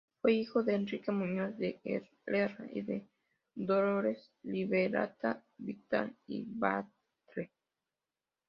[0.19, 3.05] Fue hijo de Enrique Muñoz de Herrera y de
[3.53, 7.51] Dolores Liberata Vidal y Batlle.